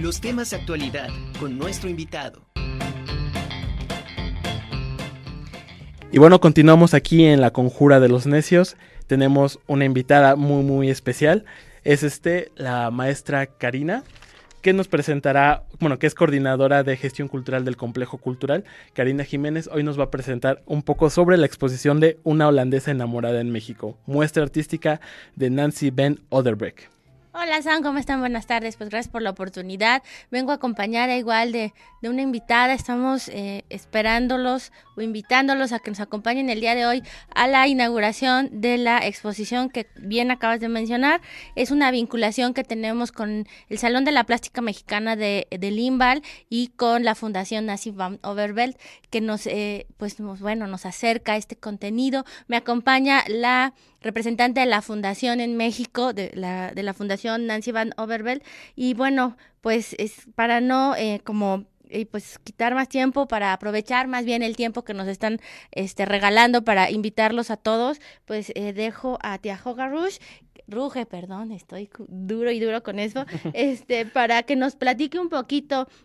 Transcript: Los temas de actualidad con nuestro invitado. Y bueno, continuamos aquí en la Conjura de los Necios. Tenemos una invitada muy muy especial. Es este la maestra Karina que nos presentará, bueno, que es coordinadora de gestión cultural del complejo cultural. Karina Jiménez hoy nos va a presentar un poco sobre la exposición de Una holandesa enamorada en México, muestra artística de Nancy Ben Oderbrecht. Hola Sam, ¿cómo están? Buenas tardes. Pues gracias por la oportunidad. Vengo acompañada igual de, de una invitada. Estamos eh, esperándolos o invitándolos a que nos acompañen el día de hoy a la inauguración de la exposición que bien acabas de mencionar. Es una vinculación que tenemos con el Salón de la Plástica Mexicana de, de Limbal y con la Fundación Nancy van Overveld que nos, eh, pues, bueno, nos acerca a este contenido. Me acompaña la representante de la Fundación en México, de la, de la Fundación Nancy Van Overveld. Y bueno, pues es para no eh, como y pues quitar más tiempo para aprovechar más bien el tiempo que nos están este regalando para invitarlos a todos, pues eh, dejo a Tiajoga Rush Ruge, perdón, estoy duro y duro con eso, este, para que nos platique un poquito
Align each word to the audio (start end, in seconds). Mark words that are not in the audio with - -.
Los 0.00 0.20
temas 0.20 0.50
de 0.50 0.56
actualidad 0.56 1.08
con 1.38 1.56
nuestro 1.56 1.88
invitado. 1.88 2.42
Y 6.10 6.18
bueno, 6.18 6.40
continuamos 6.40 6.94
aquí 6.94 7.24
en 7.24 7.40
la 7.40 7.52
Conjura 7.52 8.00
de 8.00 8.08
los 8.08 8.26
Necios. 8.26 8.76
Tenemos 9.06 9.60
una 9.68 9.84
invitada 9.84 10.34
muy 10.34 10.64
muy 10.64 10.90
especial. 10.90 11.44
Es 11.84 12.02
este 12.02 12.50
la 12.56 12.90
maestra 12.90 13.46
Karina 13.46 14.02
que 14.62 14.72
nos 14.72 14.88
presentará, 14.88 15.62
bueno, 15.78 15.98
que 16.00 16.08
es 16.08 16.14
coordinadora 16.14 16.82
de 16.82 16.96
gestión 16.96 17.28
cultural 17.28 17.64
del 17.64 17.76
complejo 17.76 18.18
cultural. 18.18 18.64
Karina 18.94 19.22
Jiménez 19.22 19.68
hoy 19.70 19.84
nos 19.84 19.98
va 19.98 20.04
a 20.04 20.10
presentar 20.10 20.62
un 20.66 20.82
poco 20.82 21.08
sobre 21.08 21.36
la 21.36 21.46
exposición 21.46 22.00
de 22.00 22.18
Una 22.24 22.48
holandesa 22.48 22.90
enamorada 22.90 23.40
en 23.40 23.50
México, 23.50 23.96
muestra 24.06 24.42
artística 24.42 25.00
de 25.36 25.50
Nancy 25.50 25.90
Ben 25.90 26.20
Oderbrecht. 26.30 26.94
Hola 27.36 27.60
Sam, 27.62 27.82
¿cómo 27.82 27.98
están? 27.98 28.20
Buenas 28.20 28.46
tardes. 28.46 28.76
Pues 28.76 28.90
gracias 28.90 29.10
por 29.10 29.20
la 29.20 29.30
oportunidad. 29.30 30.04
Vengo 30.30 30.52
acompañada 30.52 31.16
igual 31.16 31.50
de, 31.50 31.74
de 32.00 32.08
una 32.08 32.22
invitada. 32.22 32.74
Estamos 32.74 33.26
eh, 33.26 33.64
esperándolos 33.70 34.70
o 34.96 35.00
invitándolos 35.00 35.72
a 35.72 35.80
que 35.80 35.90
nos 35.90 35.98
acompañen 35.98 36.48
el 36.48 36.60
día 36.60 36.76
de 36.76 36.86
hoy 36.86 37.02
a 37.34 37.48
la 37.48 37.66
inauguración 37.66 38.60
de 38.60 38.78
la 38.78 39.04
exposición 39.04 39.68
que 39.68 39.88
bien 39.96 40.30
acabas 40.30 40.60
de 40.60 40.68
mencionar. 40.68 41.22
Es 41.56 41.72
una 41.72 41.90
vinculación 41.90 42.54
que 42.54 42.62
tenemos 42.62 43.10
con 43.10 43.48
el 43.68 43.78
Salón 43.78 44.04
de 44.04 44.12
la 44.12 44.22
Plástica 44.22 44.60
Mexicana 44.60 45.16
de, 45.16 45.48
de 45.50 45.70
Limbal 45.72 46.22
y 46.48 46.68
con 46.68 47.02
la 47.02 47.16
Fundación 47.16 47.66
Nancy 47.66 47.90
van 47.90 48.20
Overveld 48.22 48.76
que 49.10 49.20
nos, 49.20 49.48
eh, 49.48 49.88
pues, 49.96 50.20
bueno, 50.20 50.68
nos 50.68 50.86
acerca 50.86 51.32
a 51.32 51.36
este 51.36 51.56
contenido. 51.56 52.24
Me 52.46 52.56
acompaña 52.56 53.24
la 53.26 53.74
representante 54.00 54.60
de 54.60 54.66
la 54.66 54.82
Fundación 54.82 55.40
en 55.40 55.56
México, 55.56 56.12
de 56.12 56.30
la, 56.34 56.72
de 56.72 56.82
la 56.82 56.92
Fundación 56.94 57.23
Nancy 57.38 57.72
Van 57.72 57.92
Overveld. 57.96 58.42
Y 58.76 58.94
bueno, 58.94 59.36
pues 59.60 59.94
es 59.98 60.26
para 60.34 60.60
no 60.60 60.94
eh, 60.96 61.20
como 61.24 61.64
y 61.90 62.06
pues 62.06 62.38
quitar 62.42 62.74
más 62.74 62.88
tiempo 62.88 63.28
para 63.28 63.52
aprovechar 63.52 64.08
más 64.08 64.24
bien 64.24 64.42
el 64.42 64.56
tiempo 64.56 64.84
que 64.84 64.94
nos 64.94 65.06
están 65.06 65.38
este 65.70 66.06
regalando 66.06 66.64
para 66.64 66.90
invitarlos 66.90 67.50
a 67.50 67.56
todos, 67.56 68.00
pues 68.24 68.50
eh, 68.54 68.72
dejo 68.72 69.18
a 69.22 69.38
Tiajoga 69.38 69.88
Rush 69.88 70.18
Ruge, 70.66 71.04
perdón, 71.04 71.52
estoy 71.52 71.90
duro 72.08 72.50
y 72.50 72.58
duro 72.58 72.82
con 72.82 72.98
eso, 72.98 73.26
este, 73.52 74.06
para 74.06 74.42
que 74.44 74.56
nos 74.56 74.76
platique 74.76 75.18
un 75.18 75.28
poquito 75.28 75.88